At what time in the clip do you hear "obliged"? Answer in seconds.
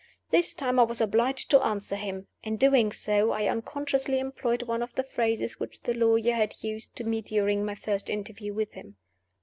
0.99-1.51